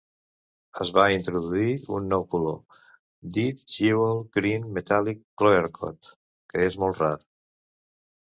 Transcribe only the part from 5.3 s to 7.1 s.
Clearcoat, que és molt